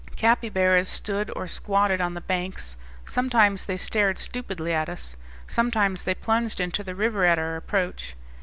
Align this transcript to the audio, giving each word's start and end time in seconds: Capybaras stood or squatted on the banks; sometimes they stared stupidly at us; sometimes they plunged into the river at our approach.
Capybaras 0.15 0.89
stood 0.89 1.31
or 1.35 1.45
squatted 1.45 2.01
on 2.01 2.15
the 2.15 2.21
banks; 2.21 2.75
sometimes 3.05 3.65
they 3.65 3.77
stared 3.77 4.17
stupidly 4.17 4.73
at 4.73 4.89
us; 4.89 5.15
sometimes 5.45 6.05
they 6.05 6.15
plunged 6.15 6.59
into 6.59 6.83
the 6.83 6.95
river 6.95 7.23
at 7.23 7.37
our 7.37 7.55
approach. 7.55 8.15